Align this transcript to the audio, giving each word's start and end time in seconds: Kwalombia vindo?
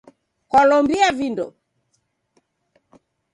Kwalombia 0.49 1.09
vindo? 1.19 1.45